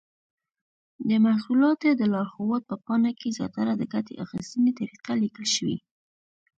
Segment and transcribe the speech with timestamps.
[1.09, 5.77] د محصولاتو د لارښود په پاڼه کې زیاتره د ګټې اخیستنې طریقه لیکل شوې.